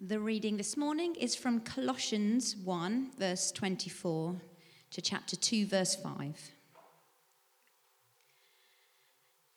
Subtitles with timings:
[0.00, 4.36] The reading this morning is from Colossians 1, verse 24,
[4.92, 6.52] to chapter 2, verse 5.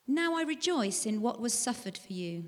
[0.07, 2.45] Now I rejoice in what was suffered for you,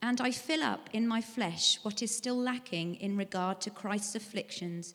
[0.00, 4.14] and I fill up in my flesh what is still lacking in regard to Christ's
[4.14, 4.94] afflictions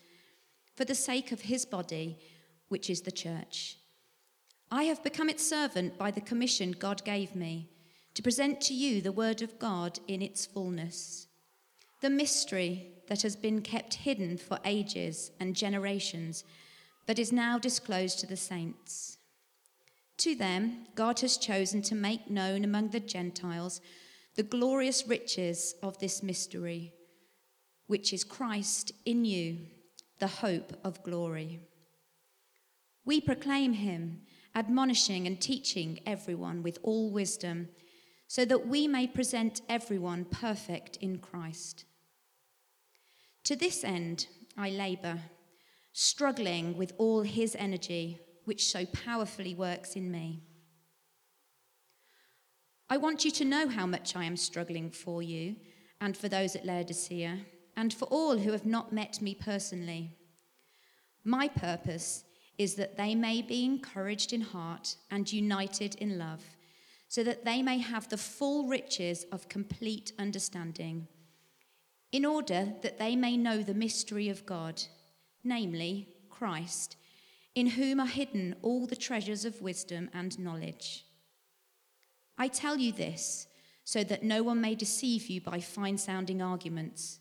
[0.73, 2.17] for the sake of his body,
[2.69, 3.75] which is the church.
[4.71, 7.71] I have become its servant by the commission God gave me
[8.13, 11.27] to present to you the word of God in its fullness
[12.01, 16.43] the mystery that has been kept hidden for ages and generations,
[17.05, 19.17] but is now disclosed to the saints.
[20.17, 23.81] To them, God has chosen to make known among the Gentiles
[24.35, 26.93] the glorious riches of this mystery,
[27.87, 29.57] which is Christ in you,
[30.19, 31.59] the hope of glory.
[33.03, 34.21] We proclaim him,
[34.55, 37.69] admonishing and teaching everyone with all wisdom,
[38.27, 41.85] so that we may present everyone perfect in Christ.
[43.51, 45.19] To this end, I labour,
[45.91, 50.43] struggling with all his energy, which so powerfully works in me.
[52.89, 55.57] I want you to know how much I am struggling for you
[55.99, 57.39] and for those at Laodicea
[57.75, 60.11] and for all who have not met me personally.
[61.25, 62.23] My purpose
[62.57, 66.41] is that they may be encouraged in heart and united in love,
[67.09, 71.09] so that they may have the full riches of complete understanding
[72.11, 74.83] in order that they may know the mystery of God,
[75.43, 76.97] namely Christ,
[77.55, 81.05] in whom are hidden all the treasures of wisdom and knowledge.
[82.37, 83.47] I tell you this
[83.83, 87.19] so that no one may deceive you by fine sounding arguments.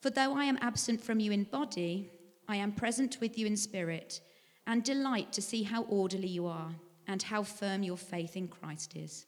[0.00, 2.10] For though I am absent from you in body,
[2.48, 4.20] I am present with you in spirit,
[4.66, 6.74] and delight to see how orderly you are
[7.06, 9.26] and how firm your faith in Christ is.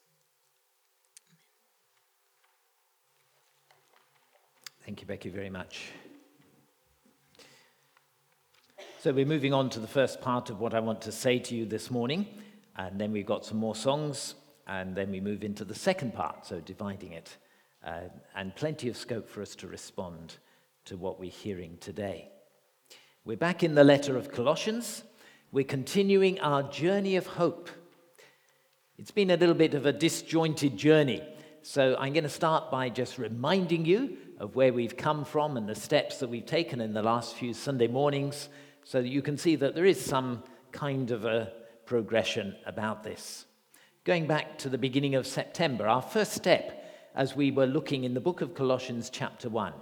[4.84, 5.92] Thank you, Becky, very much.
[9.00, 11.55] So, we're moving on to the first part of what I want to say to
[11.55, 12.27] you this morning,
[12.77, 14.34] and then we've got some more songs,
[14.67, 17.34] and then we move into the second part, so dividing it,
[17.83, 18.00] uh,
[18.36, 20.36] and plenty of scope for us to respond
[20.84, 22.28] to what we're hearing today.
[23.24, 25.02] We're back in the letter of Colossians.
[25.51, 27.70] We're continuing our journey of hope.
[28.98, 31.22] It's been a little bit of a disjointed journey,
[31.62, 35.68] so I'm going to start by just reminding you of where we've come from and
[35.68, 38.48] the steps that we've taken in the last few Sunday mornings
[38.84, 41.52] so that you can see that there is some kind of a
[41.86, 43.46] progression about this.
[44.05, 46.84] Going back to the beginning of September, our first step
[47.14, 49.72] as we were looking in the book of Colossians, chapter 1,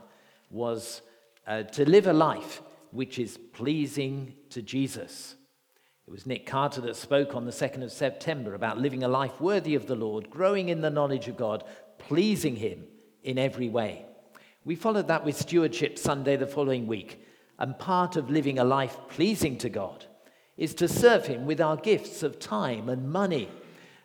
[0.50, 1.02] was
[1.46, 5.34] uh, to live a life which is pleasing to Jesus.
[6.06, 9.40] It was Nick Carter that spoke on the 2nd of September about living a life
[9.40, 11.64] worthy of the Lord, growing in the knowledge of God,
[11.98, 12.84] pleasing Him
[13.22, 14.04] in every way.
[14.64, 17.24] We followed that with Stewardship Sunday the following week.
[17.58, 20.06] And part of living a life pleasing to God
[20.56, 23.48] is to serve Him with our gifts of time and money.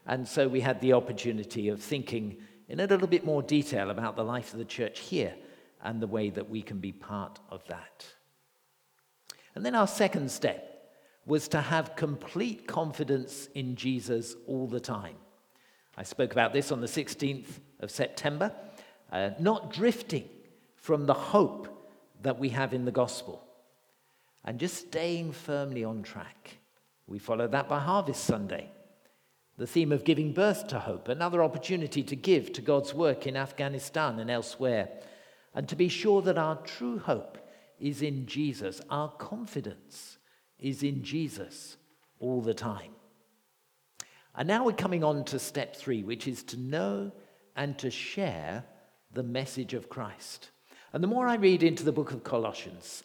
[0.05, 4.15] And so we had the opportunity of thinking in a little bit more detail about
[4.15, 5.35] the life of the church here
[5.83, 8.05] and the way that we can be part of that.
[9.53, 10.91] And then our second step
[11.25, 15.15] was to have complete confidence in Jesus all the time.
[15.95, 18.51] I spoke about this on the 16th of September,
[19.11, 20.29] uh, not drifting
[20.87, 21.67] from the hope
[22.21, 23.43] that we have in the gospel
[24.45, 26.59] and just staying firmly on track.
[27.07, 28.71] We follow that by Harvest Sunday.
[29.57, 33.35] The theme of giving birth to hope, another opportunity to give to God's work in
[33.35, 34.87] Afghanistan and elsewhere,
[35.53, 37.37] and to be sure that our true hope
[37.81, 40.17] is in Jesus, our confidence
[40.57, 41.75] is in Jesus
[42.21, 42.93] all the time.
[44.35, 47.11] And now we're coming on to step three, which is to know
[47.57, 48.63] and to share
[49.11, 50.51] the message of Christ.
[50.93, 53.03] And the more I read into the book of Colossians,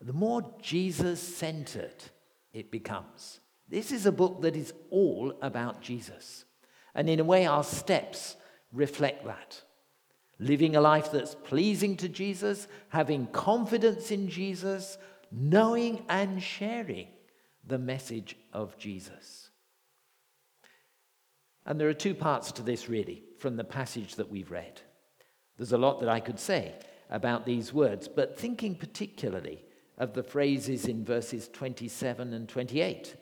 [0.00, 2.04] the more Jesus centered
[2.52, 3.40] it becomes.
[3.68, 6.44] This is a book that is all about Jesus.
[6.94, 8.36] And in a way, our steps
[8.72, 9.62] reflect that.
[10.38, 14.98] Living a life that's pleasing to Jesus, having confidence in Jesus,
[15.30, 17.08] knowing and sharing
[17.66, 19.50] the message of Jesus.
[21.66, 24.82] And there are two parts to this, really, from the passage that we've read.
[25.56, 26.74] There's a lot that I could say
[27.10, 29.64] about these words, but thinking particularly
[29.98, 33.14] of the phrases in verses 27 and 28.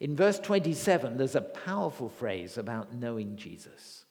[0.00, 4.04] In verse 27, there's a powerful phrase about knowing Jesus.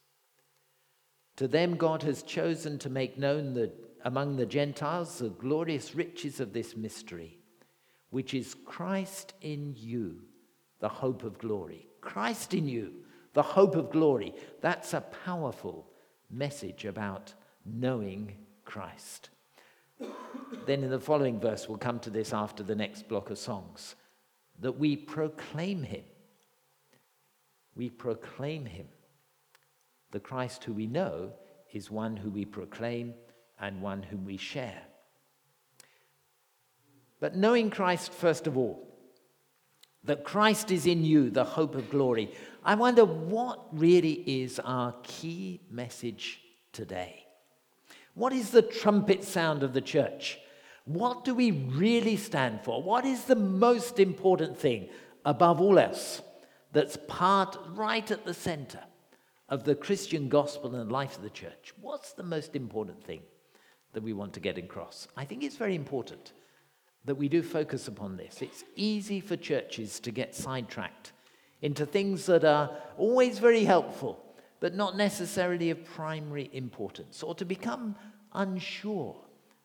[1.38, 3.72] To them, God has chosen to make known the,
[4.04, 7.40] among the Gentiles the glorious riches of this mystery,
[8.10, 10.22] which is Christ in you,
[10.80, 11.88] the hope of glory.
[12.02, 12.94] Christ in you,
[13.34, 14.34] the hope of glory.
[14.62, 15.88] That's a powerful
[16.30, 17.34] message about
[17.66, 18.34] knowing
[18.68, 19.30] Christ.
[20.68, 23.96] then in the following verse, we'll come to this after the next block of songs,
[24.60, 26.04] that we proclaim him.
[27.76, 28.88] We proclaim him.
[30.12, 31.32] The Christ who we know
[31.72, 33.14] is one who we proclaim
[33.60, 34.82] and one whom we share.
[37.20, 38.84] But knowing Christ, first of all,
[40.04, 42.34] that Christ is in you, the hope of glory,
[42.64, 46.42] I wonder what really is our key message
[46.72, 47.27] today.
[48.18, 50.40] What is the trumpet sound of the church?
[50.86, 52.82] What do we really stand for?
[52.82, 54.90] What is the most important thing
[55.24, 56.24] above all else
[56.72, 58.80] that's part right at the center
[59.50, 61.76] of the Christian gospel and life of the church?
[61.80, 63.22] What's the most important thing
[63.94, 65.08] that we want to get across?
[65.16, 66.34] I think it's very important
[67.06, 68.42] that we do focus upon this.
[68.42, 71.12] It's easy for churches to get sidetracked
[71.62, 74.24] into things that are always very helpful,
[74.60, 77.96] but not necessarily of primary importance, or to become
[78.34, 79.16] unsure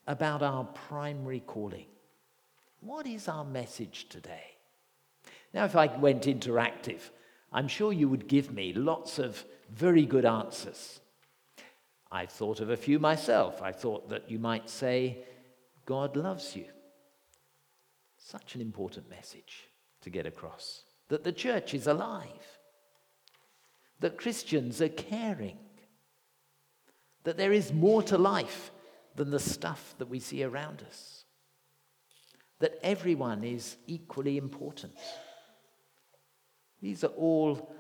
[0.07, 1.87] about our primary calling.
[2.81, 4.57] What is our message today?
[5.55, 7.01] Now, if I went interactive,
[7.53, 11.01] I'm sure you would give me lots of very good answers.
[12.11, 13.63] I've thought of a few myself.
[13.63, 15.19] I thought that you might say,
[15.87, 16.67] God loves you.
[18.19, 19.69] Such an important message
[20.03, 22.52] to get across that the church is alive,
[24.03, 25.57] that Christians are caring,
[27.25, 28.71] that there is more to life
[29.15, 31.25] than the stuff that we see around us,
[32.59, 34.93] that everyone is equally important.
[36.81, 37.75] These are all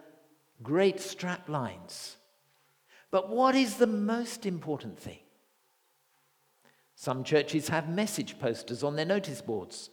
[0.63, 2.17] great strap lines.
[3.11, 5.19] But what is the most important thing?
[6.95, 9.91] Some churches have message posters on their notice boards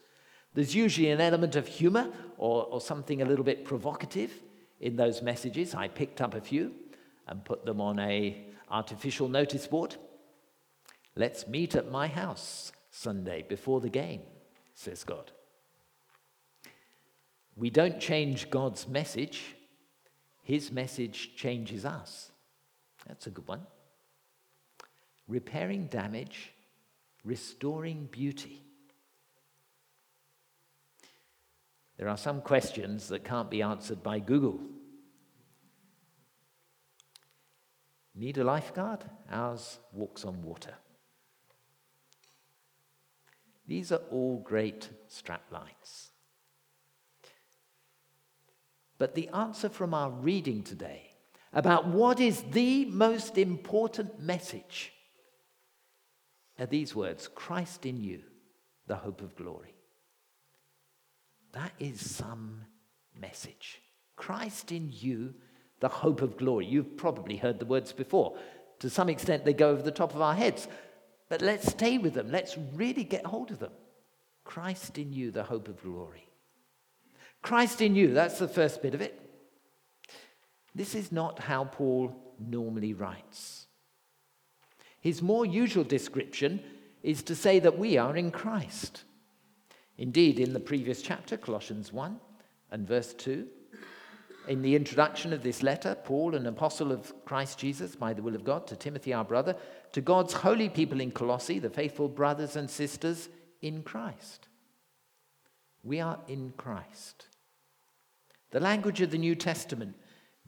[0.53, 4.31] there's usually an element of humor or, or something a little bit provocative
[4.79, 5.75] in those messages.
[5.75, 6.73] I picked up a few
[7.27, 9.95] and put them on a artificial notice board.
[11.15, 14.21] Let's meet at my house Sunday before the game,
[14.73, 15.31] says God.
[17.55, 19.55] We don't change God's message,
[20.43, 22.31] His message changes us.
[23.07, 23.65] That's a good one.
[25.27, 26.53] Repairing damage,
[27.23, 28.63] restoring beauty.
[31.99, 34.61] There are some questions that can't be answered by Google.
[38.15, 39.03] Need a lifeguard?
[39.29, 40.75] Ours walks on water.
[43.67, 46.11] These are all great strap lines.
[48.97, 51.11] But the answer from our reading today
[51.51, 54.93] about what is the most important message
[56.57, 58.21] are these words Christ in you,
[58.87, 59.78] the hope of glory.
[61.53, 62.61] That is some
[63.19, 63.81] message.
[64.15, 65.33] Christ in you,
[65.79, 66.65] the hope of glory.
[66.65, 68.37] You've probably heard the words before.
[68.79, 70.67] To some extent, they go over the top of our heads.
[71.29, 72.31] But let's stay with them.
[72.31, 73.71] Let's really get hold of them.
[74.43, 76.27] Christ in you, the hope of glory.
[77.41, 79.19] Christ in you, that's the first bit of it.
[80.75, 83.67] This is not how Paul normally writes.
[84.99, 86.61] His more usual description
[87.03, 89.03] is to say that we are in Christ.
[89.99, 92.17] Indeed, in the previous chapter, Colossians 1
[92.71, 93.45] and verse 2,
[94.47, 98.33] in the introduction of this letter, Paul, an apostle of Christ Jesus by the will
[98.33, 99.57] of God, to Timothy, our brother,
[99.91, 103.27] to God's holy people in Colossae, the faithful brothers and sisters
[103.61, 104.47] in Christ.
[105.83, 107.27] We are in Christ.
[108.51, 109.97] The language of the New Testament,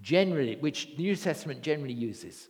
[0.02, 2.48] generally, which the New Testament generally uses,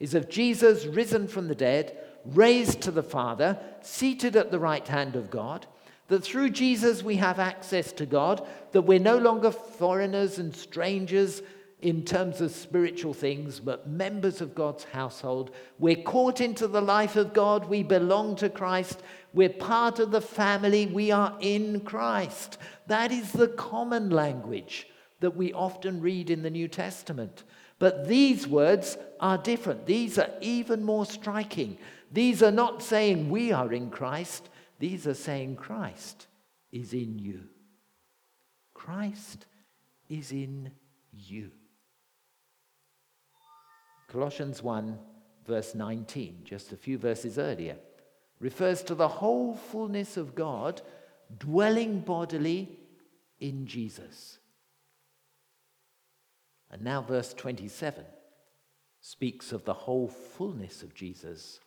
[0.00, 4.86] is of Jesus risen from the dead, raised to the Father, seated at the right
[4.88, 5.68] hand of God
[6.08, 11.42] that through Jesus we have access to God, that we're no longer foreigners and strangers
[11.80, 15.52] in terms of spiritual things, but members of God's household.
[15.78, 17.68] We're caught into the life of God.
[17.68, 19.00] We belong to Christ.
[19.32, 20.86] We're part of the family.
[20.86, 22.58] We are in Christ.
[22.88, 24.88] That is the common language
[25.20, 27.44] that we often read in the New Testament.
[27.78, 29.86] But these words are different.
[29.86, 31.78] These are even more striking.
[32.10, 34.48] These are not saying we are in Christ.
[34.78, 36.26] These are saying Christ
[36.70, 37.44] is in you.
[38.74, 39.46] Christ
[40.08, 40.70] is in
[41.12, 41.50] you.
[44.08, 44.98] Colossians 1,
[45.46, 47.76] verse 19, just a few verses earlier,
[48.40, 50.80] refers to the whole fullness of God
[51.38, 52.78] dwelling bodily
[53.40, 54.38] in Jesus.
[56.70, 58.04] And now, verse 27
[59.00, 61.60] speaks of the whole fullness of Jesus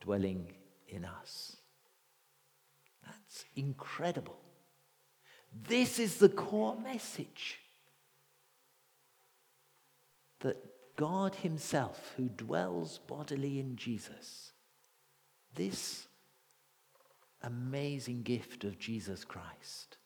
[0.00, 0.52] dwelling
[0.88, 1.53] in us.
[3.34, 4.36] That's incredible.
[5.66, 7.58] This is the core message
[10.40, 10.56] that
[10.94, 14.52] God Himself, who dwells bodily in Jesus,
[15.56, 16.06] this
[17.42, 19.96] amazing gift of Jesus Christ,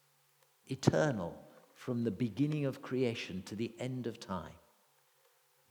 [0.66, 1.36] eternal
[1.74, 4.56] from the beginning of creation to the end of time,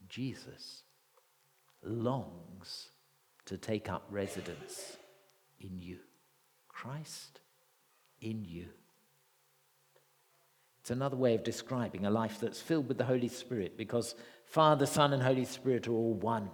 [0.08, 0.84] Jesus
[1.82, 2.90] longs
[3.46, 4.96] to take up residence
[5.60, 5.98] in you.
[6.68, 7.40] Christ
[8.20, 8.66] in you.
[10.80, 14.14] It's another way of describing a life that's filled with the Holy Spirit because
[14.46, 16.48] Father, Son, and Holy Spirit are all one.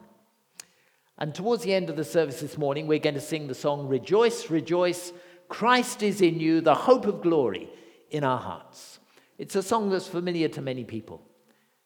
[1.18, 3.87] And towards the end of the service this morning, we're going to sing the song
[3.87, 5.12] Rejoice, Rejoice,
[5.49, 7.68] Christ is in you, the hope of glory
[8.11, 8.99] in our hearts.
[9.38, 11.23] It's a song that's familiar to many people.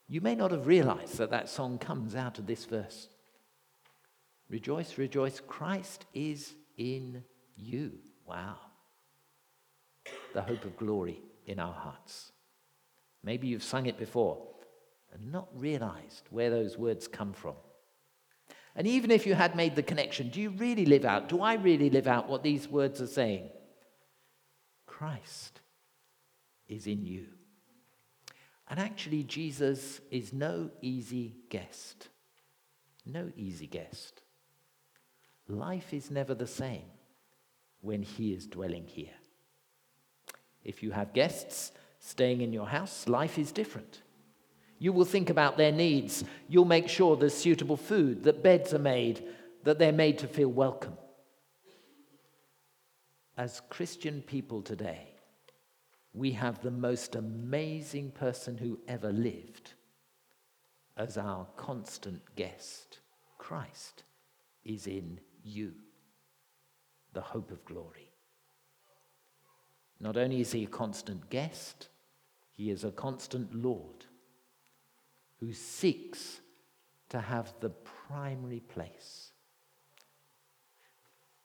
[0.06, 3.08] You may not have realized that that song comes out of this verse.
[4.48, 7.22] Rejoice, rejoice, Christ is in
[7.56, 7.92] you.
[8.26, 8.56] Wow.
[10.38, 12.30] The hope of glory in our hearts.
[13.24, 14.38] Maybe you've sung it before
[15.12, 17.56] and not realized where those words come from.
[18.76, 21.28] And even if you had made the connection, do you really live out?
[21.28, 23.50] Do I really live out what these words are saying?
[24.86, 25.60] Christ
[26.68, 27.26] is in you.
[28.70, 32.10] And actually, Jesus is no easy guest.
[33.04, 34.22] No easy guest.
[35.48, 36.86] Life is never the same
[37.80, 39.10] when He is dwelling here.
[40.68, 44.02] If you have guests staying in your house, life is different.
[44.78, 46.24] You will think about their needs.
[46.46, 49.24] You'll make sure there's suitable food, that beds are made,
[49.64, 50.92] that they're made to feel welcome.
[53.38, 55.08] As Christian people today,
[56.12, 59.72] we have the most amazing person who ever lived
[60.98, 62.98] as our constant guest.
[63.38, 64.02] Christ
[64.66, 65.72] is in you,
[67.14, 68.07] the hope of glory.
[70.00, 71.88] Not only is he a constant guest,
[72.54, 74.04] he is a constant Lord
[75.40, 76.40] who seeks
[77.10, 79.30] to have the primary place.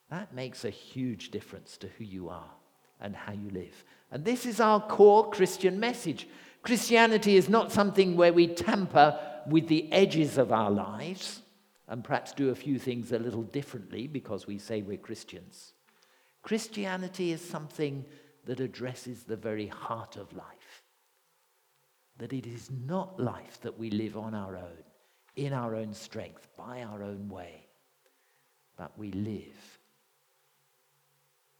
[0.09, 2.51] That makes a huge difference to who you are
[2.99, 3.83] and how you live.
[4.11, 6.27] And this is our core Christian message.
[6.61, 11.41] Christianity is not something where we tamper with the edges of our lives
[11.87, 15.73] and perhaps do a few things a little differently because we say we're Christians.
[16.41, 18.05] Christianity is something
[18.45, 20.83] that addresses the very heart of life
[22.17, 24.83] that it is not life that we live on our own,
[25.35, 27.65] in our own strength, by our own way,
[28.77, 29.79] but we live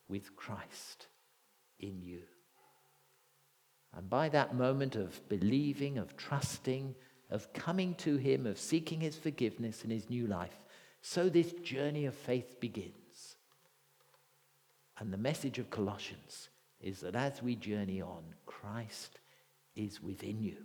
[0.08, 1.08] with Christ
[1.80, 2.20] in you.
[3.96, 6.96] And by that moment of believing, of trusting,
[7.30, 10.63] of coming to Him, of seeking His forgiveness in His new life,
[11.02, 13.38] so this journey of faith begins.
[15.00, 16.50] And the message of Colossians
[16.84, 19.20] is that as we journey on, Christ
[19.75, 20.58] is within you.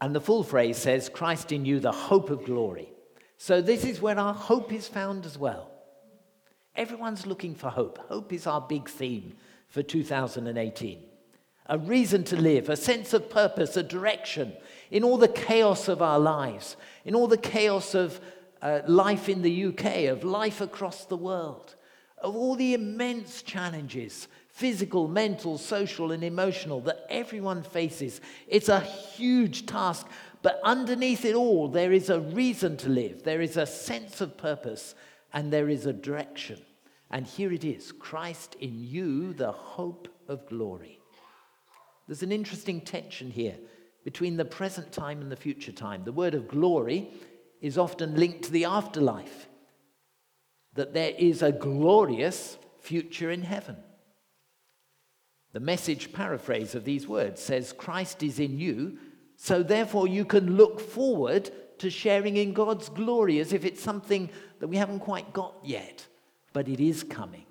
[0.00, 2.92] And the full phrase says, Christ in you, the hope of glory.
[3.38, 5.70] So this is where our hope is found as well.
[6.76, 7.98] Everyone's looking for hope.
[8.08, 9.34] Hope is our big theme
[9.68, 11.02] for 2018.
[11.66, 14.52] A reason to live, a sense of purpose, a direction
[14.90, 18.20] in all the chaos of our lives, in all the chaos of
[18.60, 21.76] uh, life in the UK, of life across the world,
[22.18, 28.20] of all the immense challenges physical, mental, social, and emotional that everyone faces.
[28.46, 30.06] It's a huge task,
[30.42, 34.36] but underneath it all, there is a reason to live, there is a sense of
[34.36, 34.94] purpose,
[35.32, 36.60] and there is a direction.
[37.10, 40.98] And here it is Christ in you, the hope of glory.
[42.06, 43.56] There's an interesting tension here
[44.04, 46.04] between the present time and the future time.
[46.04, 47.10] The word of glory
[47.60, 49.48] is often linked to the afterlife,
[50.74, 53.76] that there is a glorious future in heaven.
[55.52, 58.98] The message paraphrase of these words says, Christ is in you,
[59.36, 64.30] so therefore you can look forward to sharing in God's glory as if it's something
[64.60, 66.06] that we haven't quite got yet,
[66.52, 67.44] but it is coming.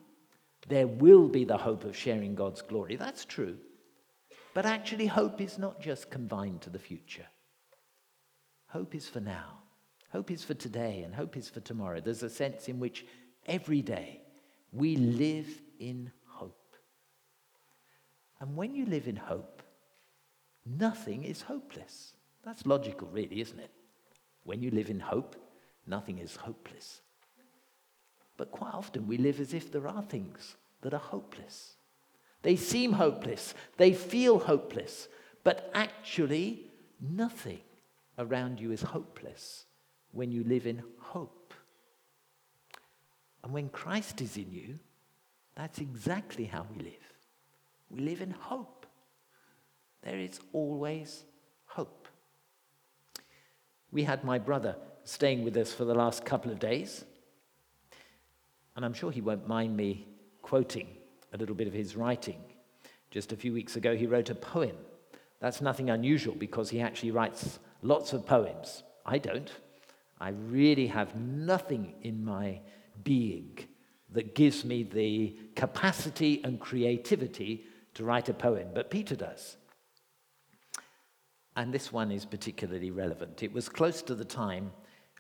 [0.68, 2.96] There will be the hope of sharing God's glory.
[2.96, 3.58] That's true.
[4.54, 7.28] But actually, hope is not just confined to the future.
[8.68, 9.60] Hope is for now.
[10.12, 12.02] Hope is for today, and hope is for tomorrow.
[12.02, 13.06] There's a sense in which
[13.46, 14.22] every day
[14.72, 15.48] we live
[15.80, 16.12] in
[18.42, 19.62] and when you live in hope,
[20.66, 22.14] nothing is hopeless.
[22.44, 23.70] That's logical, really, isn't it?
[24.44, 25.36] When you live in hope,
[25.86, 27.02] nothing is hopeless.
[28.38, 31.76] But quite often we live as if there are things that are hopeless.
[32.42, 35.08] They seem hopeless, they feel hopeless,
[35.44, 37.62] but actually, nothing
[38.18, 39.66] around you is hopeless
[40.12, 41.54] when you live in hope.
[43.44, 44.80] And when Christ is in you,
[45.56, 47.12] that's exactly how we live.
[47.92, 48.86] We live in hope.
[50.04, 51.24] There is always
[51.66, 52.08] hope.
[53.92, 57.04] We had my brother staying with us for the last couple of days.
[58.76, 60.08] And I'm sure he won't mind me
[60.42, 60.88] quoting
[61.34, 62.42] a little bit of his writing.
[63.10, 64.76] Just a few weeks ago, he wrote a poem.
[65.42, 68.84] That's nothing unusual because he actually writes lots of poems.
[69.06, 69.52] I don't.
[70.20, 72.62] I really have nothing in my
[73.04, 73.58] being
[74.12, 79.58] that gives me the capacity and creativity to write a poem, but Peter does.
[81.56, 83.44] And this one is particularly relevant.
[83.44, 84.72] It was close to the time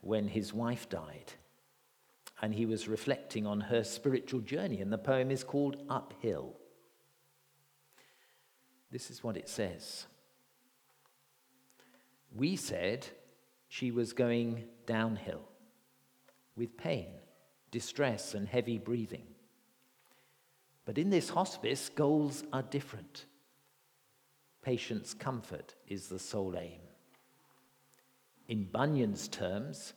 [0.01, 1.33] when his wife died,
[2.41, 6.55] and he was reflecting on her spiritual journey, and the poem is called Uphill.
[8.91, 10.05] This is what it says.
[12.35, 13.07] We said
[13.67, 15.41] she was going downhill
[16.55, 17.07] with pain
[17.71, 19.23] distress, and heavy breathing.
[20.85, 23.25] But in this hospice, goals are different.
[24.61, 26.81] Patient's comfort is the sole aim.
[28.47, 29.93] In Bunyan's terms,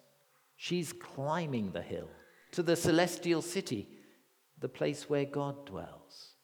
[0.57, 2.09] she's climbing the hill
[2.53, 3.89] to the celestial city,
[4.61, 6.35] the place where God dwells,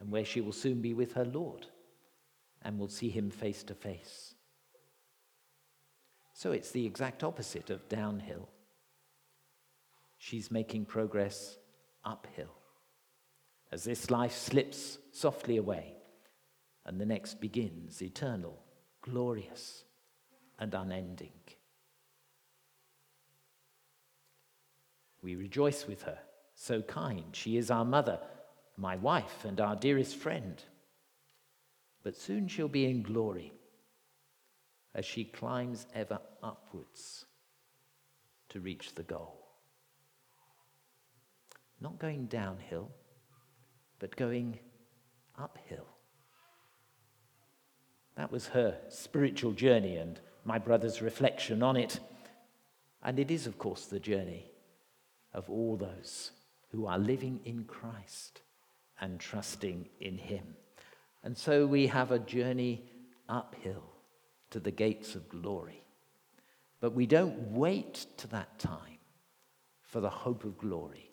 [0.00, 1.66] and where she will soon be with her Lord
[2.62, 4.34] and will see him face to face.
[6.34, 8.48] So it's the exact opposite of downhill
[10.20, 11.56] she's making progress
[12.04, 12.59] uphill.
[13.72, 15.94] As this life slips softly away
[16.84, 18.58] and the next begins eternal,
[19.02, 19.84] glorious,
[20.58, 21.32] and unending.
[25.22, 26.18] We rejoice with her,
[26.54, 27.24] so kind.
[27.32, 28.18] She is our mother,
[28.76, 30.62] my wife, and our dearest friend.
[32.02, 33.52] But soon she'll be in glory
[34.94, 37.26] as she climbs ever upwards
[38.48, 39.46] to reach the goal.
[41.80, 42.90] Not going downhill,
[44.00, 44.58] but going
[45.38, 45.86] uphill.
[48.16, 52.00] That was her spiritual journey and my brother's reflection on it.
[53.02, 54.50] And it is, of course, the journey
[55.32, 56.32] of all those
[56.72, 58.42] who are living in Christ
[59.00, 60.56] and trusting in Him.
[61.22, 62.84] And so we have a journey
[63.28, 63.84] uphill
[64.50, 65.82] to the gates of glory.
[66.80, 68.98] But we don't wait to that time
[69.82, 71.09] for the hope of glory.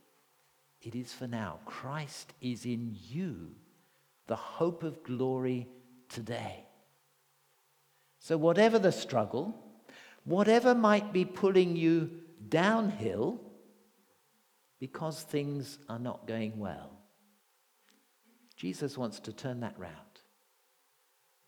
[0.82, 1.60] It is for now.
[1.66, 3.52] Christ is in you,
[4.28, 5.68] the hope of glory
[6.10, 6.66] today.
[8.20, 9.58] So, whatever the struggle,
[10.24, 12.10] whatever might be pulling you
[12.50, 13.42] downhill
[14.80, 16.92] because things are not going well,
[18.56, 19.94] Jesus wants to turn that round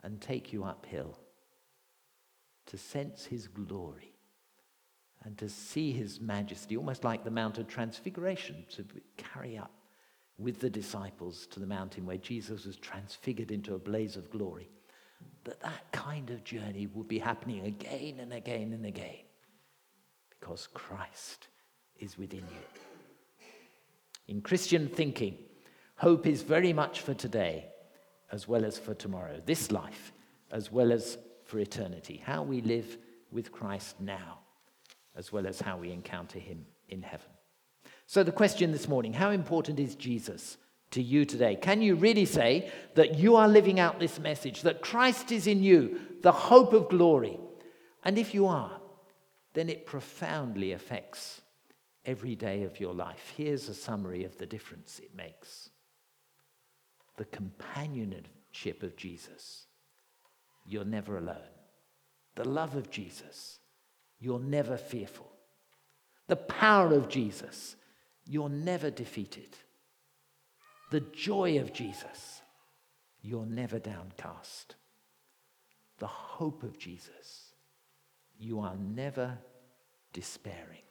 [0.03, 1.19] and take you uphill
[2.67, 4.18] to sense his glory
[5.23, 8.85] and to see his majesty, almost like the Mount of Transfiguration, to
[9.17, 9.71] carry up
[10.37, 14.69] with the disciples to the mountain where Jesus was transfigured into a blaze of glory.
[15.43, 19.25] That that kind of journey would be happening again and again and again
[20.29, 21.47] because Christ
[21.99, 23.45] is within you.
[24.27, 25.37] In Christian thinking,
[25.97, 27.65] hope is very much for today
[28.31, 30.13] as well as for tomorrow, this life
[30.51, 32.97] as well as for eternity, how we live
[33.31, 34.39] with Christ now
[35.15, 37.29] as well as how we encounter him in heaven.
[38.05, 40.57] So, the question this morning how important is Jesus
[40.91, 41.55] to you today?
[41.55, 45.61] Can you really say that you are living out this message, that Christ is in
[45.61, 47.39] you, the hope of glory?
[48.03, 48.79] And if you are,
[49.53, 51.41] then it profoundly affects
[52.05, 53.33] every day of your life.
[53.35, 55.69] Here's a summary of the difference it makes
[57.17, 59.65] the companionship of Jesus.
[60.65, 61.51] You're never alone.
[62.35, 63.58] The love of Jesus
[64.19, 65.31] you're never fearful.
[66.27, 67.75] The power of Jesus,
[68.25, 69.55] you're never defeated.
[70.91, 72.41] The joy of Jesus,
[73.21, 74.75] you're never downcast.
[75.97, 77.53] The hope of Jesus,
[78.37, 79.37] you are never
[80.13, 80.83] despairing.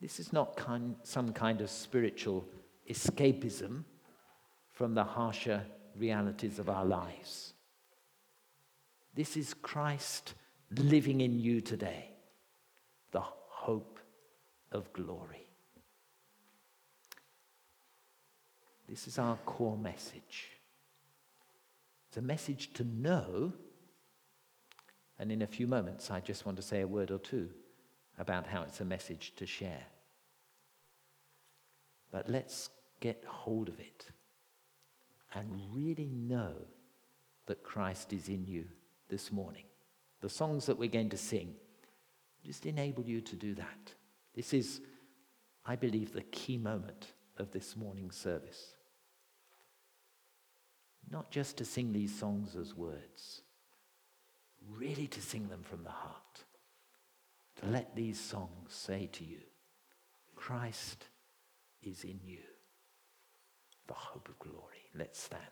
[0.00, 2.46] This is not kind, some kind of spiritual
[2.88, 3.84] escapism
[4.72, 5.62] from the harsher
[5.96, 7.52] realities of our lives.
[9.14, 10.34] This is Christ
[10.76, 12.10] living in you today,
[13.10, 13.98] the hope
[14.72, 15.46] of glory.
[18.88, 20.48] This is our core message.
[22.08, 23.52] It's a message to know,
[25.18, 27.50] and in a few moments, I just want to say a word or two
[28.18, 29.86] about how it's a message to share.
[32.10, 34.06] But let's get hold of it
[35.34, 36.52] and really know
[37.46, 38.64] that Christ is in you
[39.08, 39.64] this morning
[40.20, 41.54] the songs that we're going to sing,
[42.44, 43.94] just enable you to do that.
[44.34, 44.80] This is,
[45.64, 48.74] I believe, the key moment of this morning's service.
[51.10, 53.42] Not just to sing these songs as words,
[54.68, 56.44] really to sing them from the heart.
[57.56, 59.40] To let these songs say to you,
[60.34, 61.06] Christ
[61.82, 62.38] is in you,
[63.86, 64.88] the hope of glory.
[64.94, 65.42] Let's stand.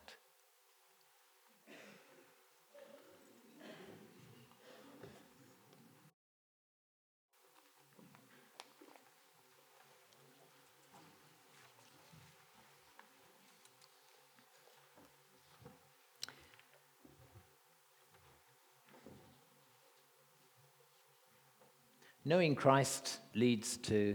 [22.28, 24.14] Knowing Christ leads to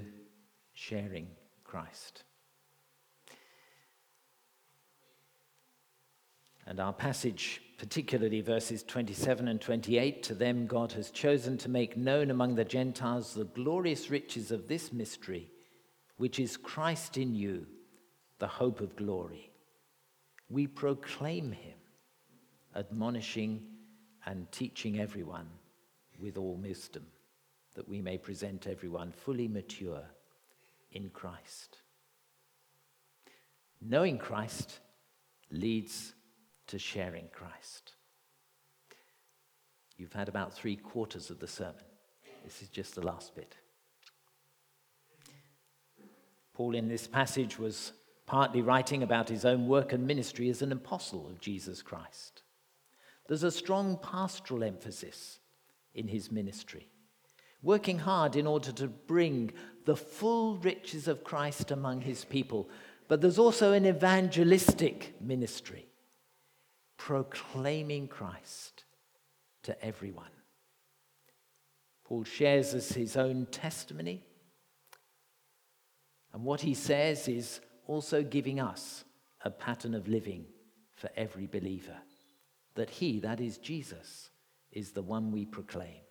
[0.74, 1.26] sharing
[1.64, 2.22] Christ.
[6.68, 11.98] And our passage, particularly verses 27 and 28, to them God has chosen to make
[11.98, 15.50] known among the Gentiles the glorious riches of this mystery,
[16.18, 17.66] which is Christ in you,
[18.38, 19.50] the hope of glory.
[20.52, 21.80] We proclaim him,
[22.76, 23.64] admonishing
[24.24, 25.50] and teaching everyone
[26.20, 27.08] with all wisdom
[27.76, 30.04] that we may present everyone fully mature
[30.92, 31.78] in Christ.
[33.82, 34.80] Knowing Christ
[35.52, 36.14] leads
[36.68, 37.94] to sharing Christ.
[39.98, 41.84] You've had about three quarters of the sermon.
[42.44, 43.56] This is just the last bit.
[46.54, 47.94] Paul, in this passage, was
[48.26, 52.44] partly writing about his own work and ministry as an apostle of Jesus Christ.
[53.28, 55.40] There's a strong pastoral emphasis
[55.94, 56.90] in his ministry
[57.64, 59.52] working hard in order to bring
[59.86, 62.70] the full riches of Christ among his people.
[63.08, 65.88] But there's also an evangelistic ministry,
[66.98, 68.84] proclaiming Christ
[69.64, 70.26] to everyone.
[72.06, 74.24] Paul shares us his own testimony.
[76.34, 79.06] And what he says is also giving us
[79.46, 80.46] a pattern of living
[80.96, 81.98] for every believer.
[82.76, 84.30] That he, that is Jesus,
[84.72, 86.02] is the one we proclaim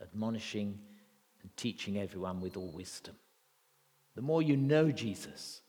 [0.00, 0.78] admonishing
[1.42, 3.16] and teaching everyone with all wisdom.
[4.14, 5.62] The more you know Jesus,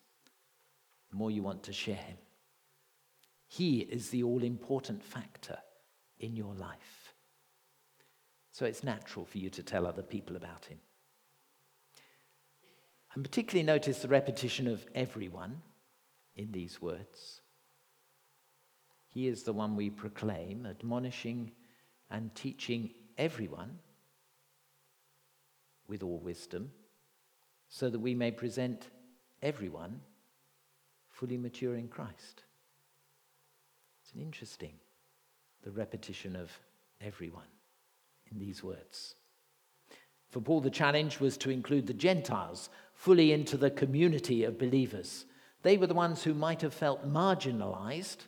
[1.10, 2.18] the more you want to share him.
[3.48, 5.58] He is the all important factor
[6.20, 7.14] in your life.
[8.52, 10.80] So it's natural for you to tell other people about him.
[13.14, 15.62] And particularly notice the repetition of everyone
[16.36, 17.42] in these words.
[19.08, 21.52] He is the one we proclaim, admonishing
[22.10, 23.80] and teaching everyone
[25.92, 26.72] with all wisdom,
[27.68, 28.88] so that we may present
[29.42, 30.00] everyone
[31.10, 32.44] fully mature in Christ.
[34.02, 34.72] It's an interesting,
[35.64, 36.50] the repetition of
[37.02, 37.52] everyone
[38.32, 39.16] in these words.
[40.30, 45.26] For Paul, the challenge was to include the Gentiles fully into the community of believers.
[45.62, 48.28] They were the ones who might have felt marginalized,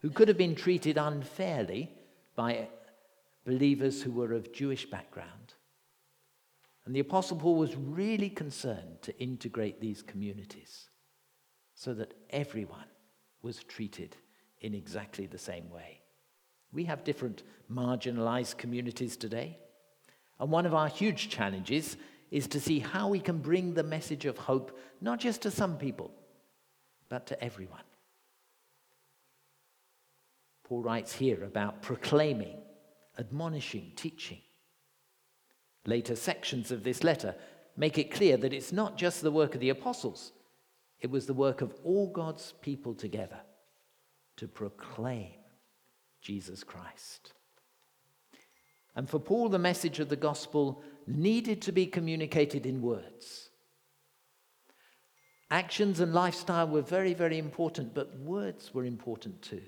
[0.00, 1.90] who could have been treated unfairly
[2.34, 2.68] by
[3.44, 5.52] believers who were of Jewish background.
[6.84, 10.88] And the Apostle Paul was really concerned to integrate these communities
[11.74, 12.86] so that everyone
[13.42, 14.16] was treated
[14.60, 16.00] in exactly the same way.
[16.72, 19.58] We have different marginalized communities today.
[20.40, 21.96] And one of our huge challenges
[22.30, 25.76] is to see how we can bring the message of hope not just to some
[25.76, 26.12] people,
[27.08, 27.82] but to everyone.
[30.64, 32.56] Paul writes here about proclaiming,
[33.18, 34.40] admonishing, teaching.
[35.86, 37.34] Later sections of this letter
[37.76, 40.32] make it clear that it's not just the work of the apostles,
[41.00, 43.40] it was the work of all God's people together
[44.36, 45.32] to proclaim
[46.20, 47.32] Jesus Christ.
[48.94, 53.48] And for Paul, the message of the gospel needed to be communicated in words.
[55.50, 59.62] Actions and lifestyle were very, very important, but words were important too.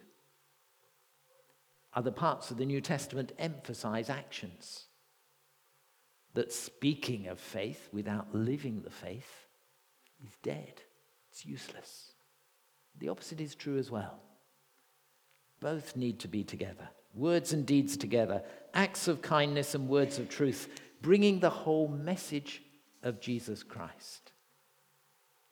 [1.93, 4.87] Other parts of the New Testament emphasize actions
[6.35, 9.47] that speaking of faith without living the faith
[10.25, 10.83] is dead,
[11.31, 12.13] it's useless.
[12.99, 14.21] The opposite is true as well.
[15.61, 18.43] Both need to be together words and deeds together,
[18.75, 20.69] acts of kindness and words of truth,
[21.01, 22.63] bringing the whole message
[23.03, 24.33] of Jesus Christ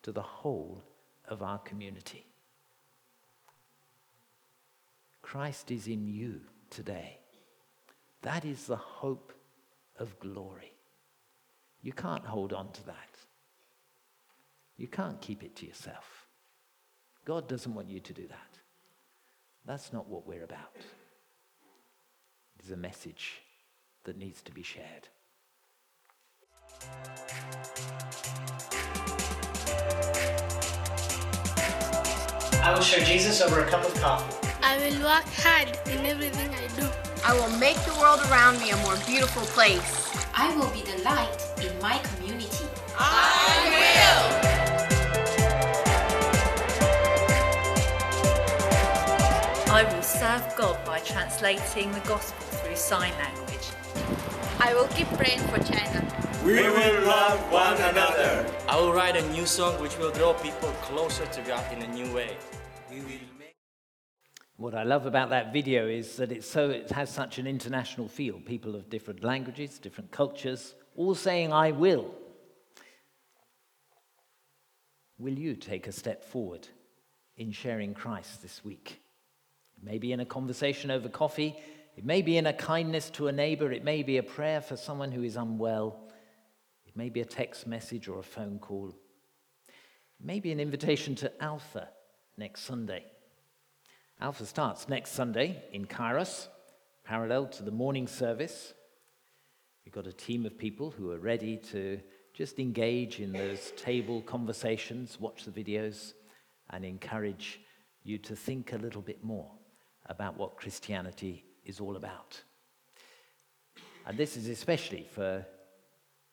[0.02, 0.82] to the whole
[1.28, 2.26] of our community.
[5.20, 7.18] Christ is in you today.
[8.22, 9.32] That is the hope
[9.98, 10.71] of glory.
[11.82, 12.96] You can't hold on to that.
[14.76, 16.26] You can't keep it to yourself.
[17.24, 18.58] God doesn't want you to do that.
[19.64, 20.76] That's not what we're about.
[20.76, 23.42] It is a message
[24.04, 25.08] that needs to be shared.
[32.64, 34.48] I will share Jesus over a cup of coffee.
[34.62, 36.88] I will work hard in everything I do.
[37.24, 40.21] I will make the world around me a more beautiful place.
[40.34, 42.66] I will be the light in my community.
[42.98, 44.52] I will
[49.72, 53.68] I will serve God by translating the gospel through sign language.
[54.58, 56.06] I will keep praying for China.
[56.44, 58.46] We will love one another.
[58.68, 61.88] I will write a new song which will draw people closer to God in a
[61.88, 62.36] new way.
[62.90, 63.41] We will make
[64.62, 68.06] What I love about that video is that it's so, it has such an international
[68.06, 68.38] feel.
[68.38, 72.14] People of different languages, different cultures, all saying, I will.
[75.18, 76.68] Will you take a step forward
[77.36, 79.00] in sharing Christ this week?
[79.82, 81.56] Maybe in a conversation over coffee,
[81.96, 84.76] it may be in a kindness to a neighbor, it may be a prayer for
[84.76, 86.08] someone who is unwell,
[86.86, 88.94] it may be a text message or a phone call,
[90.20, 91.88] it may be an invitation to Alpha
[92.38, 93.11] next Sunday.
[94.22, 96.46] Alpha starts next Sunday in Kairos,
[97.02, 98.72] parallel to the morning service.
[99.84, 101.98] We've got a team of people who are ready to
[102.32, 106.12] just engage in those table conversations, watch the videos,
[106.70, 107.62] and encourage
[108.04, 109.50] you to think a little bit more
[110.06, 112.40] about what Christianity is all about.
[114.06, 115.44] And this is especially for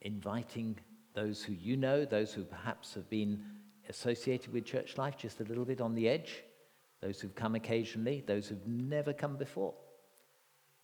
[0.02, 0.78] inviting
[1.16, 3.44] those who you know, those who perhaps have been
[3.90, 6.44] associated with church life just a little bit on the edge,
[7.02, 9.74] those who've come occasionally, those who've never come before.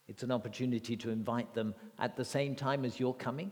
[0.07, 3.51] It's an opportunity to invite them at the same time as you're coming.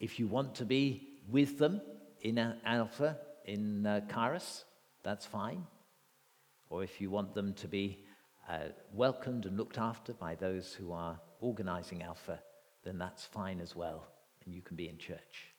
[0.00, 1.80] If you want to be with them
[2.20, 4.64] in Alpha, in uh, Kairos,
[5.02, 5.64] that's fine.
[6.70, 8.04] Or if you want them to be
[8.48, 12.40] uh, welcomed and looked after by those who are organizing Alpha,
[12.82, 14.06] then that's fine as well,
[14.44, 15.52] and you can be in church.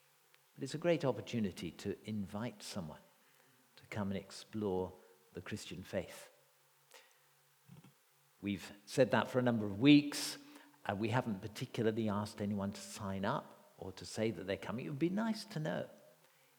[0.53, 2.99] But it's a great opportunity to invite someone
[3.77, 4.91] to come and explore
[5.36, 6.30] the Christian faith.
[8.41, 10.38] We've said that for a number of weeks.
[10.88, 14.86] Uh, we haven't particularly asked anyone to sign up or to say that they're coming.
[14.86, 15.86] It would be nice to know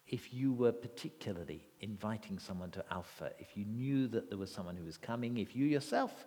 [0.07, 4.77] if you were particularly inviting someone to Alpha, if you knew that there was someone
[4.77, 6.27] who was coming, if you yourself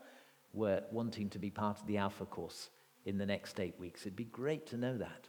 [0.53, 2.69] were wanting to be part of the Alpha course
[3.05, 4.01] in the next eight weeks.
[4.01, 5.27] It'd be great to know that.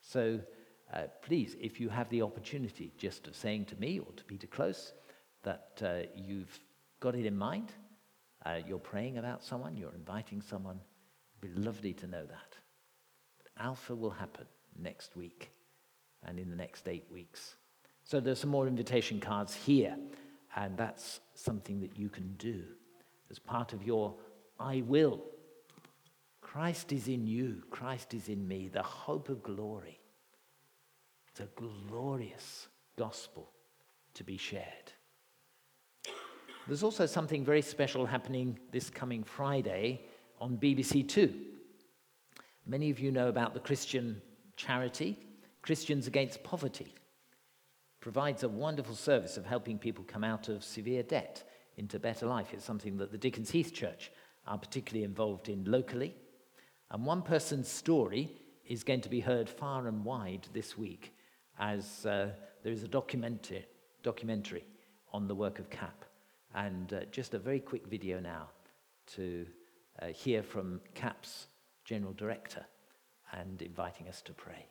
[0.00, 0.40] So
[0.92, 4.46] uh, please, if you have the opportunity just of saying to me or to Peter
[4.46, 4.92] Close
[5.42, 6.60] that uh, you've
[7.00, 7.72] got it in mind,
[8.44, 10.80] uh, you're praying about someone, you're inviting someone,
[11.42, 12.56] it'd be lovely to know that.
[13.38, 14.46] But Alpha will happen
[14.78, 15.50] next week
[16.24, 17.56] and in the next eight weeks.
[18.04, 19.96] So there's some more invitation cards here,
[20.56, 22.62] and that's something that you can do
[23.30, 24.14] as part of your
[24.58, 25.22] I will.
[26.40, 29.98] Christ is in you, Christ is in me, the hope of glory.
[31.28, 33.50] It's a glorious gospel
[34.14, 34.92] to be shared.
[36.68, 40.00] There's also something very special happening this coming Friday
[40.40, 41.34] on BBC Two.
[42.66, 44.22] Many of you know about the Christian
[44.56, 45.18] charity,
[45.62, 46.94] Christians Against Poverty.
[48.00, 51.42] Provides a wonderful service of helping people come out of severe debt
[51.78, 52.52] into better life.
[52.52, 54.12] It's something that the Dickens Heath Church
[54.46, 56.14] are particularly involved in locally.
[56.92, 58.30] And one person's story
[58.66, 61.12] is going to be heard far and wide this week
[61.58, 62.30] as uh,
[62.62, 63.66] there is a documentary,
[64.04, 64.64] documentary
[65.12, 66.04] on the work of CAP.
[66.54, 68.48] And uh, just a very quick video now
[69.14, 69.46] to
[70.00, 71.46] uh, hear from CAP's
[71.84, 72.64] General Director
[73.32, 74.66] and inviting us to pray.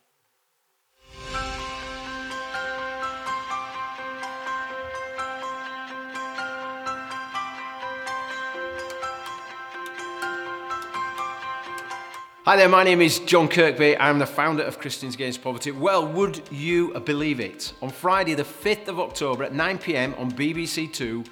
[12.44, 13.96] Hi there, my name is John Kirkby.
[13.98, 15.70] I'm the founder of Christians Against Poverty.
[15.70, 17.72] Well, would you believe it?
[17.80, 21.22] On Friday, the 5th of October at 9 pm on BBC Two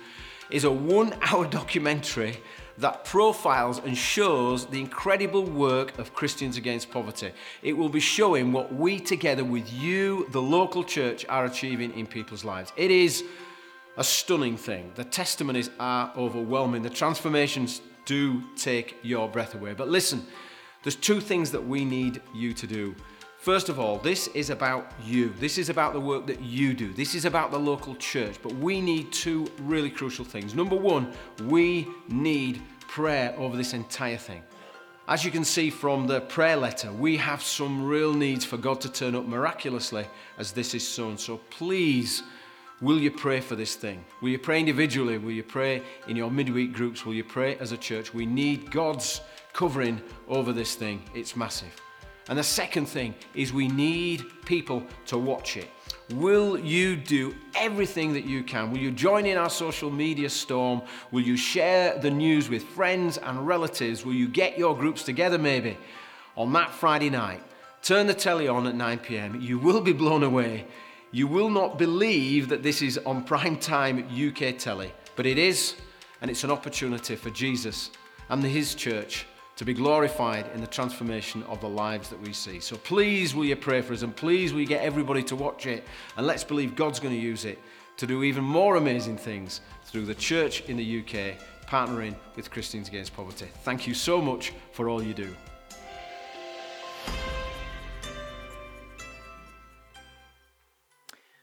[0.51, 2.39] is a one hour documentary
[2.79, 7.33] that profiles and shows the incredible work of Christians Against Poverty.
[7.63, 12.07] It will be showing what we, together with you, the local church, are achieving in
[12.07, 12.73] people's lives.
[12.77, 13.23] It is
[13.99, 14.93] a stunning thing.
[14.95, 16.83] The testimonies are overwhelming.
[16.83, 19.75] The transformations do take your breath away.
[19.75, 20.27] But listen,
[20.83, 22.95] there's two things that we need you to do.
[23.40, 25.33] First of all, this is about you.
[25.40, 26.92] This is about the work that you do.
[26.92, 28.37] This is about the local church.
[28.42, 30.55] But we need two really crucial things.
[30.55, 34.42] Number one, we need prayer over this entire thing.
[35.09, 38.79] As you can see from the prayer letter, we have some real needs for God
[38.83, 41.16] to turn up miraculously as this is sown.
[41.16, 42.22] So please,
[42.83, 44.05] will you pray for this thing?
[44.20, 45.16] Will you pray individually?
[45.16, 47.07] Will you pray in your midweek groups?
[47.07, 48.12] Will you pray as a church?
[48.12, 49.22] We need God's
[49.55, 51.03] covering over this thing.
[51.14, 51.74] It's massive.
[52.28, 55.68] And the second thing is we need people to watch it.
[56.14, 58.70] Will you do everything that you can?
[58.70, 60.83] Will you join in our social media storm?
[61.11, 64.04] Will you share the news with friends and relatives?
[64.04, 65.76] Will you get your groups together maybe
[66.37, 67.42] on that Friday night?
[67.83, 69.40] Turn the telly on at 9 pm.
[69.40, 70.66] You will be blown away.
[71.12, 75.74] You will not believe that this is on prime time UK telly, but it is,
[76.20, 77.90] and it's an opportunity for Jesus
[78.28, 79.26] and his church
[79.61, 82.59] to be glorified in the transformation of the lives that we see.
[82.61, 85.66] So please will you pray for us and please will you get everybody to watch
[85.66, 85.85] it
[86.16, 87.59] and let's believe God's going to use it
[87.99, 91.37] to do even more amazing things through the church in the UK
[91.68, 93.49] partnering with Christians Against Poverty.
[93.62, 95.37] Thank you so much for all you do.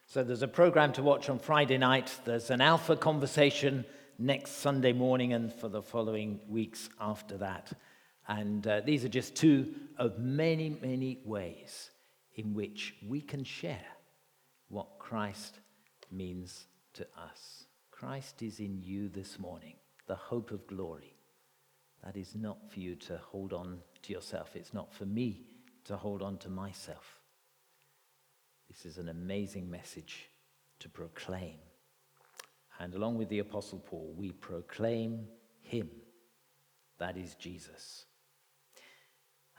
[0.07, 2.11] So there's a program to watch on Friday night.
[2.25, 3.85] There's an alpha conversation
[4.17, 7.73] next Sunday morning and for the following weeks after that.
[8.27, 11.91] And uh, these are just two of many, many ways
[12.35, 13.85] in which we can share
[14.69, 15.59] what Christ
[16.11, 17.65] means to us.
[17.91, 19.75] Christ is in you this morning,
[20.07, 21.15] the hope of glory.
[22.03, 24.55] That is not for you to hold on to yourself.
[24.55, 25.45] It's not for me
[25.85, 27.19] to hold on to myself.
[28.67, 30.29] This is an amazing message
[30.79, 31.55] to proclaim.
[32.79, 35.27] And along with the Apostle Paul, we proclaim
[35.61, 35.89] him.
[36.99, 38.05] That is Jesus.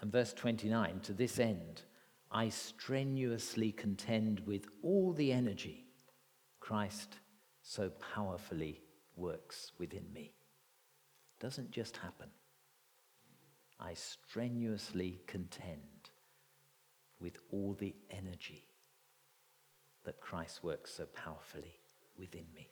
[0.00, 1.82] And verse 29 to this end,
[2.30, 5.86] I strenuously contend with all the energy
[6.60, 7.16] Christ
[7.62, 8.82] so powerfully
[9.16, 10.34] works within me.
[11.40, 12.28] Doesn't just happen.
[13.80, 16.10] I strenuously contend
[17.20, 18.64] with all the energy
[20.04, 21.80] that Christ works so powerfully
[22.18, 22.68] within me.